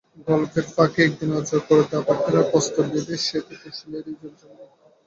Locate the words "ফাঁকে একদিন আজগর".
0.73-1.79